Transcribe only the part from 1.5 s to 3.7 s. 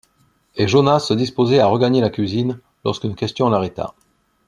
à regagner la cuisine, lorsqu’une question